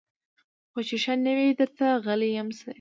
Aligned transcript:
خو 0.71 0.79
چي 0.87 0.97
ښه 1.03 1.13
نه 1.25 1.31
وي 1.37 1.49
درته 1.59 1.85
غلیم 2.05 2.47
سي 2.59 2.69